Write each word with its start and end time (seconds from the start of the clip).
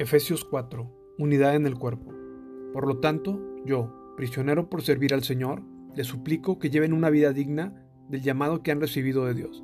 Efesios 0.00 0.46
4. 0.46 0.90
Unidad 1.18 1.54
en 1.56 1.66
el 1.66 1.74
cuerpo. 1.74 2.10
Por 2.72 2.86
lo 2.86 3.00
tanto, 3.00 3.38
yo, 3.66 4.14
prisionero 4.16 4.70
por 4.70 4.80
servir 4.80 5.12
al 5.12 5.22
Señor, 5.24 5.62
les 5.94 6.06
suplico 6.06 6.58
que 6.58 6.70
lleven 6.70 6.94
una 6.94 7.10
vida 7.10 7.34
digna 7.34 7.86
del 8.08 8.22
llamado 8.22 8.62
que 8.62 8.70
han 8.70 8.80
recibido 8.80 9.26
de 9.26 9.34
Dios, 9.34 9.62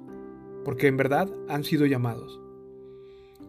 porque 0.62 0.88
en 0.88 0.98
verdad 0.98 1.32
han 1.48 1.64
sido 1.64 1.86
llamados. 1.86 2.38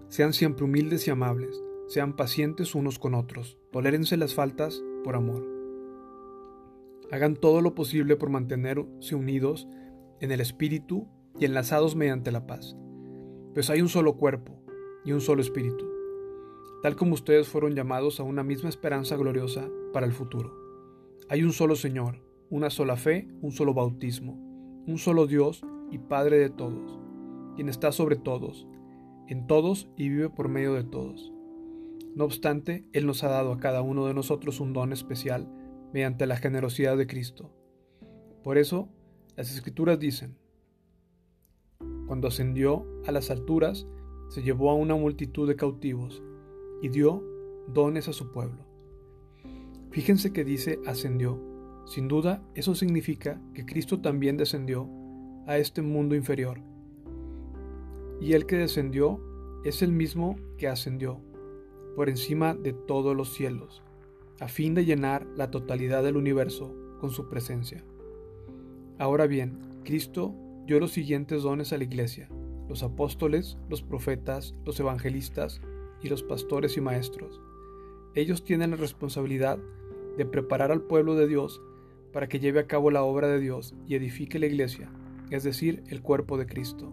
Sean 0.07 0.31
siempre 0.31 0.63
humildes 0.63 1.05
y 1.09 1.11
amables, 1.11 1.61
sean 1.89 2.15
pacientes 2.15 2.73
unos 2.73 2.99
con 2.99 3.15
otros, 3.15 3.57
tolérense 3.73 4.15
las 4.15 4.33
faltas 4.33 4.81
por 5.03 5.17
amor. 5.17 5.45
Hagan 7.11 7.35
todo 7.35 7.59
lo 7.59 7.75
posible 7.75 8.15
por 8.15 8.29
mantenerse 8.29 9.13
unidos 9.13 9.67
en 10.21 10.31
el 10.31 10.39
espíritu 10.39 11.09
y 11.37 11.43
enlazados 11.43 11.97
mediante 11.97 12.31
la 12.31 12.47
paz, 12.47 12.77
pues 13.53 13.69
hay 13.69 13.81
un 13.81 13.89
solo 13.89 14.15
cuerpo 14.15 14.63
y 15.03 15.11
un 15.11 15.19
solo 15.19 15.41
espíritu, 15.41 15.85
tal 16.81 16.95
como 16.95 17.13
ustedes 17.13 17.47
fueron 17.47 17.73
llamados 17.73 18.19
a 18.19 18.23
una 18.23 18.43
misma 18.43 18.69
esperanza 18.69 19.15
gloriosa 19.15 19.67
para 19.93 20.05
el 20.05 20.13
futuro. 20.13 20.53
Hay 21.29 21.43
un 21.43 21.51
solo 21.51 21.75
Señor, 21.75 22.21
una 22.49 22.69
sola 22.69 22.95
fe, 22.95 23.27
un 23.41 23.51
solo 23.51 23.73
bautismo, 23.73 24.33
un 24.85 24.97
solo 24.97 25.27
Dios 25.27 25.63
y 25.91 25.97
Padre 25.97 26.37
de 26.37 26.49
todos, 26.49 26.99
quien 27.55 27.69
está 27.69 27.91
sobre 27.91 28.15
todos, 28.15 28.67
en 29.27 29.47
todos 29.47 29.89
y 29.97 30.09
vive 30.09 30.29
por 30.29 30.49
medio 30.49 30.73
de 30.73 30.83
todos. 30.83 31.33
No 32.15 32.25
obstante, 32.25 32.85
Él 32.93 33.05
nos 33.05 33.23
ha 33.23 33.29
dado 33.29 33.51
a 33.51 33.59
cada 33.59 33.81
uno 33.81 34.07
de 34.07 34.13
nosotros 34.13 34.59
un 34.59 34.73
don 34.73 34.93
especial 34.93 35.47
mediante 35.93 36.25
la 36.25 36.37
generosidad 36.37 36.97
de 36.97 37.07
Cristo. 37.07 37.51
Por 38.43 38.57
eso, 38.57 38.89
las 39.35 39.53
Escrituras 39.53 39.99
dicen, 39.99 40.37
cuando 42.07 42.27
ascendió 42.27 42.85
a 43.05 43.11
las 43.11 43.29
alturas, 43.29 43.87
se 44.29 44.41
llevó 44.41 44.71
a 44.71 44.75
una 44.75 44.95
multitud 44.95 45.47
de 45.47 45.55
cautivos 45.55 46.23
y 46.81 46.89
dio 46.89 47.23
dones 47.67 48.07
a 48.07 48.13
su 48.13 48.31
pueblo. 48.31 48.65
Fíjense 49.91 50.31
que 50.31 50.43
dice 50.43 50.79
ascendió. 50.85 51.41
Sin 51.85 52.07
duda, 52.07 52.43
eso 52.53 52.75
significa 52.75 53.41
que 53.53 53.65
Cristo 53.65 54.01
también 54.01 54.37
descendió 54.37 54.89
a 55.47 55.57
este 55.57 55.81
mundo 55.81 56.15
inferior. 56.15 56.59
Y 58.19 58.33
el 58.33 58.45
que 58.45 58.57
descendió 58.57 59.21
es 59.63 59.81
el 59.81 59.91
mismo 59.91 60.35
que 60.57 60.67
ascendió 60.67 61.21
por 61.95 62.09
encima 62.09 62.53
de 62.53 62.73
todos 62.73 63.15
los 63.15 63.33
cielos, 63.33 63.81
a 64.39 64.47
fin 64.47 64.75
de 64.75 64.85
llenar 64.85 65.25
la 65.35 65.49
totalidad 65.49 66.03
del 66.03 66.17
universo 66.17 66.75
con 66.99 67.09
su 67.09 67.27
presencia. 67.27 67.83
Ahora 68.99 69.25
bien, 69.25 69.57
Cristo 69.83 70.35
dio 70.65 70.79
los 70.79 70.91
siguientes 70.91 71.43
dones 71.43 71.73
a 71.73 71.77
la 71.77 71.85
iglesia, 71.85 72.29
los 72.67 72.83
apóstoles, 72.83 73.57
los 73.69 73.81
profetas, 73.81 74.53
los 74.65 74.79
evangelistas 74.79 75.61
y 76.01 76.09
los 76.09 76.23
pastores 76.23 76.77
y 76.77 76.81
maestros. 76.81 77.41
Ellos 78.15 78.43
tienen 78.43 78.71
la 78.71 78.77
responsabilidad 78.77 79.59
de 80.17 80.25
preparar 80.25 80.71
al 80.71 80.81
pueblo 80.81 81.15
de 81.15 81.27
Dios 81.27 81.61
para 82.11 82.27
que 82.27 82.39
lleve 82.39 82.59
a 82.59 82.67
cabo 82.67 82.89
la 82.91 83.03
obra 83.03 83.27
de 83.27 83.39
Dios 83.39 83.75
y 83.87 83.95
edifique 83.95 84.39
la 84.39 84.47
iglesia, 84.47 84.89
es 85.29 85.43
decir, 85.43 85.83
el 85.87 86.01
cuerpo 86.01 86.37
de 86.37 86.47
Cristo. 86.47 86.91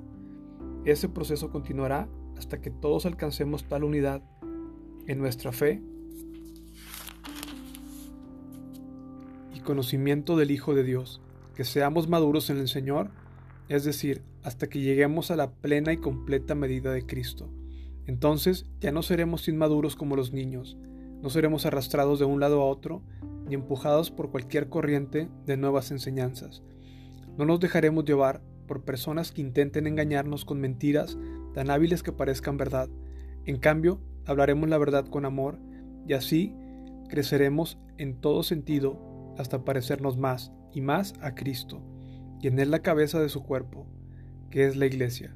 Ese 0.84 1.08
proceso 1.08 1.50
continuará 1.50 2.08
hasta 2.36 2.60
que 2.60 2.70
todos 2.70 3.06
alcancemos 3.06 3.64
tal 3.64 3.84
unidad 3.84 4.22
en 5.06 5.18
nuestra 5.18 5.52
fe 5.52 5.82
y 9.54 9.60
conocimiento 9.60 10.36
del 10.36 10.50
Hijo 10.50 10.74
de 10.74 10.84
Dios, 10.84 11.22
que 11.54 11.64
seamos 11.64 12.08
maduros 12.08 12.50
en 12.50 12.58
el 12.58 12.68
Señor, 12.68 13.10
es 13.68 13.84
decir, 13.84 14.22
hasta 14.42 14.68
que 14.68 14.80
lleguemos 14.80 15.30
a 15.30 15.36
la 15.36 15.52
plena 15.52 15.92
y 15.92 15.96
completa 15.96 16.54
medida 16.54 16.92
de 16.92 17.06
Cristo. 17.06 17.48
Entonces 18.06 18.66
ya 18.80 18.92
no 18.92 19.02
seremos 19.02 19.48
inmaduros 19.48 19.96
como 19.96 20.16
los 20.16 20.32
niños, 20.32 20.76
no 21.22 21.30
seremos 21.30 21.64
arrastrados 21.64 22.18
de 22.18 22.26
un 22.26 22.40
lado 22.40 22.60
a 22.60 22.66
otro, 22.66 23.02
ni 23.46 23.54
empujados 23.54 24.10
por 24.10 24.30
cualquier 24.30 24.68
corriente 24.68 25.28
de 25.46 25.56
nuevas 25.56 25.90
enseñanzas. 25.90 26.62
No 27.36 27.46
nos 27.46 27.60
dejaremos 27.60 28.04
llevar 28.04 28.42
por 28.66 28.84
personas 28.84 29.32
que 29.32 29.40
intenten 29.40 29.86
engañarnos 29.86 30.44
con 30.44 30.60
mentiras 30.60 31.18
tan 31.54 31.70
hábiles 31.70 32.02
que 32.02 32.12
parezcan 32.12 32.56
verdad. 32.56 32.88
En 33.44 33.58
cambio, 33.58 34.00
hablaremos 34.26 34.68
la 34.68 34.78
verdad 34.78 35.06
con 35.06 35.24
amor 35.24 35.58
y 36.06 36.12
así 36.12 36.54
creceremos 37.08 37.78
en 37.98 38.20
todo 38.20 38.42
sentido 38.42 38.98
hasta 39.38 39.64
parecernos 39.64 40.16
más 40.16 40.52
y 40.72 40.80
más 40.80 41.14
a 41.20 41.34
Cristo, 41.34 41.82
quien 42.40 42.58
es 42.58 42.68
la 42.68 42.80
cabeza 42.80 43.20
de 43.20 43.28
su 43.28 43.42
cuerpo, 43.42 43.86
que 44.50 44.66
es 44.66 44.76
la 44.76 44.86
iglesia. 44.86 45.34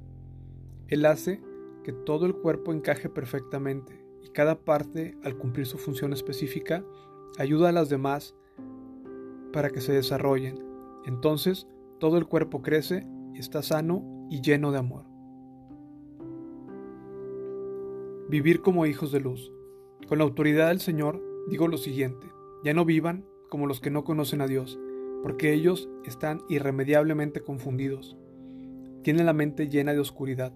Él 0.88 1.04
hace 1.06 1.40
que 1.82 1.92
todo 1.92 2.26
el 2.26 2.34
cuerpo 2.34 2.72
encaje 2.72 3.08
perfectamente 3.08 4.04
y 4.22 4.28
cada 4.28 4.60
parte, 4.60 5.16
al 5.22 5.36
cumplir 5.36 5.66
su 5.66 5.78
función 5.78 6.12
específica, 6.12 6.84
ayuda 7.38 7.68
a 7.68 7.72
las 7.72 7.88
demás 7.88 8.34
para 9.52 9.70
que 9.70 9.80
se 9.80 9.92
desarrollen. 9.92 10.62
Entonces, 11.04 11.66
todo 11.98 12.18
el 12.18 12.26
cuerpo 12.26 12.62
crece 12.62 13.06
está 13.34 13.62
sano 13.62 14.26
y 14.30 14.40
lleno 14.40 14.72
de 14.72 14.78
amor. 14.78 15.04
Vivir 18.28 18.60
como 18.60 18.84
hijos 18.86 19.10
de 19.12 19.20
luz. 19.20 19.52
Con 20.06 20.18
la 20.18 20.24
autoridad 20.24 20.68
del 20.68 20.80
Señor 20.80 21.22
digo 21.48 21.68
lo 21.68 21.78
siguiente, 21.78 22.26
ya 22.62 22.74
no 22.74 22.84
vivan 22.84 23.24
como 23.48 23.66
los 23.66 23.80
que 23.80 23.90
no 23.90 24.04
conocen 24.04 24.40
a 24.40 24.46
Dios, 24.46 24.78
porque 25.22 25.52
ellos 25.52 25.88
están 26.04 26.42
irremediablemente 26.48 27.40
confundidos. 27.40 28.16
Tienen 29.02 29.26
la 29.26 29.32
mente 29.32 29.68
llena 29.68 29.92
de 29.92 30.00
oscuridad, 30.00 30.52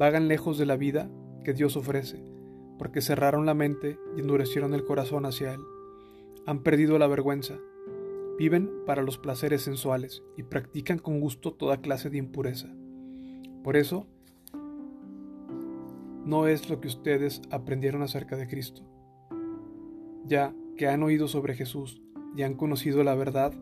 vagan 0.00 0.28
lejos 0.28 0.56
de 0.56 0.64
la 0.64 0.78
vida 0.78 1.10
que 1.44 1.52
Dios 1.52 1.76
ofrece, 1.76 2.24
porque 2.78 3.02
cerraron 3.02 3.44
la 3.44 3.52
mente 3.52 3.98
y 4.16 4.20
endurecieron 4.20 4.72
el 4.72 4.82
corazón 4.82 5.26
hacia 5.26 5.52
Él. 5.52 5.60
Han 6.46 6.62
perdido 6.62 6.98
la 6.98 7.06
vergüenza, 7.06 7.58
viven 8.38 8.70
para 8.86 9.02
los 9.02 9.18
placeres 9.18 9.60
sensuales 9.60 10.22
y 10.38 10.42
practican 10.42 10.98
con 10.98 11.20
gusto 11.20 11.52
toda 11.52 11.82
clase 11.82 12.08
de 12.08 12.16
impureza. 12.16 12.74
Por 13.62 13.76
eso, 13.76 14.06
no 16.24 16.46
es 16.46 16.70
lo 16.70 16.80
que 16.80 16.88
ustedes 16.88 17.42
aprendieron 17.50 18.00
acerca 18.00 18.36
de 18.36 18.48
Cristo. 18.48 18.80
Ya 20.24 20.54
que 20.78 20.88
han 20.88 21.02
oído 21.02 21.28
sobre 21.28 21.54
Jesús 21.54 22.00
y 22.34 22.44
han 22.44 22.54
conocido 22.54 23.04
la 23.04 23.14
verdad 23.14 23.52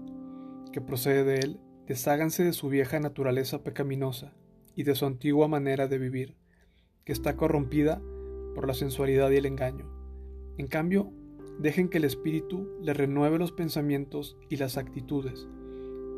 que 0.71 0.81
procede 0.81 1.25
de 1.25 1.41
Él, 1.41 1.61
desháganse 1.89 2.45
de 2.45 2.53
su 2.53 2.69
vieja 2.69 3.01
naturaleza 3.01 3.65
pecaminosa 3.65 4.35
y 4.79 4.85
de 4.85 4.95
su 4.95 5.07
antigua 5.07 5.49
manera 5.49 5.89
de 5.89 5.99
vivir, 5.99 6.37
que 7.05 7.13
está 7.13 7.35
corrompida 7.35 8.01
por 8.55 8.69
la 8.69 8.75
sensualidad 8.75 9.29
y 9.33 9.37
el 9.37 9.47
engaño. 9.47 9.91
En 10.57 10.69
cambio, 10.69 11.11
dejen 11.59 11.89
que 11.89 11.99
el 11.99 12.05
Espíritu 12.05 12.69
les 12.81 12.97
renueve 12.97 13.41
los 13.41 13.51
pensamientos 13.51 14.37
y 14.49 14.57
las 14.57 14.77
actitudes. 14.77 15.49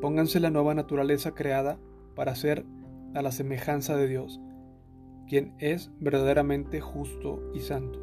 Pónganse 0.03 0.41
la 0.41 0.51
nueva 0.51 0.75
naturaleza 0.75 1.35
creada 1.35 1.79
para 2.15 2.35
ser 2.35 2.67
a 3.15 3.23
la 3.23 3.33
semejanza 3.33 3.97
de 3.97 4.09
Dios 4.09 4.39
quien 5.27 5.55
es 5.59 5.91
verdaderamente 5.99 6.83
justo 6.83 7.41
y 7.55 7.61
santo. 7.61 7.99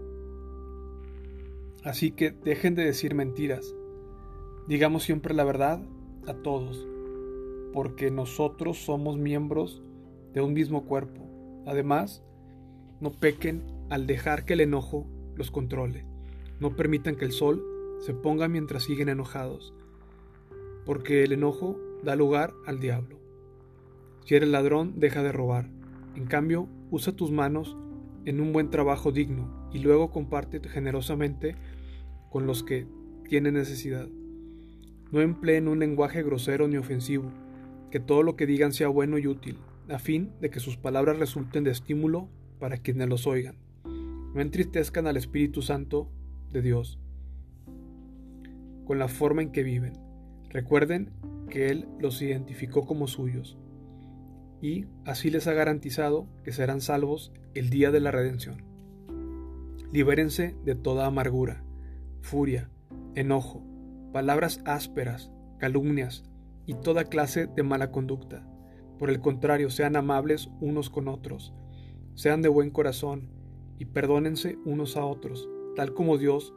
Así 1.83 2.09
que 2.09 2.31
dejen 2.31 2.73
de 2.73 2.83
decir 2.83 3.13
mentiras. 3.13 3.75
Digamos 4.67 5.03
siempre 5.03 5.35
la 5.35 5.43
verdad 5.43 5.83
a 6.25 6.33
todos, 6.33 6.87
porque 7.73 8.09
nosotros 8.09 8.79
somos 8.79 9.17
miembros 9.17 9.83
de 10.37 10.43
un 10.43 10.53
mismo 10.53 10.85
cuerpo. 10.85 11.27
Además, 11.65 12.23
no 13.01 13.11
pequen 13.11 13.63
al 13.89 14.05
dejar 14.05 14.45
que 14.45 14.53
el 14.53 14.61
enojo 14.61 15.07
los 15.35 15.49
controle. 15.49 16.05
No 16.59 16.75
permitan 16.75 17.15
que 17.15 17.25
el 17.25 17.31
sol 17.31 17.65
se 18.01 18.13
ponga 18.13 18.47
mientras 18.47 18.83
siguen 18.83 19.09
enojados, 19.09 19.73
porque 20.85 21.23
el 21.23 21.31
enojo 21.31 21.79
da 22.03 22.15
lugar 22.15 22.53
al 22.67 22.79
diablo. 22.79 23.17
Si 24.25 24.35
eres 24.35 24.49
ladrón, 24.49 24.99
deja 24.99 25.23
de 25.23 25.31
robar. 25.31 25.71
En 26.15 26.27
cambio, 26.27 26.67
usa 26.91 27.15
tus 27.15 27.31
manos 27.31 27.75
en 28.25 28.39
un 28.39 28.53
buen 28.53 28.69
trabajo 28.69 29.11
digno 29.11 29.67
y 29.73 29.79
luego 29.79 30.11
comparte 30.11 30.59
generosamente 30.69 31.55
con 32.29 32.45
los 32.45 32.61
que 32.61 32.85
tienen 33.27 33.55
necesidad. 33.55 34.07
No 35.11 35.19
empleen 35.21 35.67
un 35.67 35.79
lenguaje 35.79 36.21
grosero 36.21 36.67
ni 36.67 36.77
ofensivo, 36.77 37.31
que 37.89 37.99
todo 37.99 38.21
lo 38.21 38.35
que 38.35 38.45
digan 38.45 38.71
sea 38.71 38.87
bueno 38.87 39.17
y 39.17 39.25
útil, 39.25 39.57
a 39.89 39.99
fin 39.99 40.33
de 40.41 40.49
que 40.49 40.59
sus 40.59 40.77
palabras 40.77 41.19
resulten 41.19 41.63
de 41.63 41.71
estímulo 41.71 42.29
para 42.59 42.77
quienes 42.77 43.07
los 43.07 43.27
oigan. 43.27 43.57
No 44.33 44.41
entristezcan 44.41 45.07
al 45.07 45.17
Espíritu 45.17 45.61
Santo 45.61 46.09
de 46.51 46.61
Dios 46.61 46.99
con 48.85 48.99
la 48.99 49.09
forma 49.09 49.41
en 49.41 49.51
que 49.51 49.63
viven. 49.63 49.93
Recuerden 50.49 51.11
que 51.49 51.69
Él 51.69 51.87
los 51.99 52.21
identificó 52.21 52.85
como 52.85 53.07
suyos 53.07 53.57
y 54.61 54.85
así 55.05 55.29
les 55.29 55.45
ha 55.47 55.53
garantizado 55.53 56.27
que 56.43 56.51
serán 56.51 56.81
salvos 56.81 57.31
el 57.53 57.69
día 57.69 57.91
de 57.91 57.99
la 57.99 58.11
redención. 58.11 58.63
Libérense 59.91 60.55
de 60.65 60.75
toda 60.75 61.05
amargura, 61.05 61.63
furia, 62.21 62.69
enojo, 63.15 63.63
palabras 64.13 64.61
ásperas, 64.65 65.31
calumnias 65.59 66.23
y 66.65 66.73
toda 66.73 67.05
clase 67.05 67.47
de 67.47 67.63
mala 67.63 67.91
conducta. 67.91 68.45
Por 68.97 69.09
el 69.09 69.19
contrario, 69.19 69.69
sean 69.69 69.95
amables 69.95 70.49
unos 70.59 70.89
con 70.89 71.07
otros, 71.07 71.53
sean 72.15 72.41
de 72.41 72.49
buen 72.49 72.71
corazón 72.71 73.29
y 73.79 73.85
perdónense 73.85 74.57
unos 74.65 74.97
a 74.97 75.05
otros, 75.05 75.47
tal 75.75 75.93
como 75.93 76.17
Dios 76.17 76.53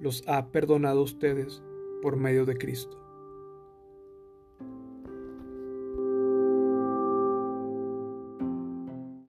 los 0.00 0.26
ha 0.26 0.50
perdonado 0.50 1.00
a 1.00 1.04
ustedes 1.04 1.62
por 2.02 2.16
medio 2.16 2.44
de 2.44 2.56
Cristo. 2.56 3.01